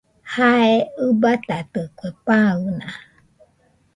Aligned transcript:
Jae 0.33 0.75
ɨbatatikue, 1.07 2.09
pan 2.25 2.57
naa. 2.77 2.95